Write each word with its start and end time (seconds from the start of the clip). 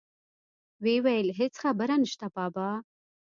ويې 0.83 0.97
ويل 1.05 1.27
هېڅ 1.39 1.53
خبره 1.63 1.95
نشته 2.03 2.25
بابا. 2.35 2.69